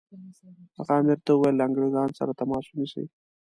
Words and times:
هغه 0.77 0.93
امیر 0.99 1.19
ته 1.25 1.31
وویل 1.33 1.55
له 1.57 1.63
انګریزانو 1.67 2.17
سره 2.19 2.37
تماس 2.39 2.65
ونیسي. 2.67 3.05